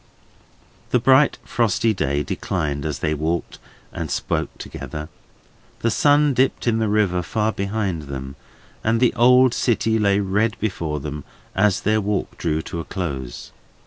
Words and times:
The 0.89 0.97
bright, 0.97 1.37
frosty 1.43 1.93
day 1.93 2.23
declined 2.23 2.87
as 2.87 2.97
they 3.05 3.13
walked 3.13 3.59
and 3.93 4.09
spoke 4.09 4.49
together. 4.57 5.09
The 5.81 5.91
sun 5.91 6.33
dipped 6.33 6.65
in 6.65 6.79
the 6.79 6.87
river 6.89 7.21
far 7.21 7.51
behind 7.51 8.07
them, 8.07 8.35
and 8.83 8.99
the 8.99 9.13
old 9.13 9.53
city 9.53 9.99
lay 9.99 10.19
red 10.19 10.57
before 10.59 10.99
them, 10.99 11.23
as 11.55 11.81
their 11.81 12.01
walk 12.01 12.39
drew 12.39 12.63
to 12.63 12.79
a 12.79 12.83
close. 12.83 13.51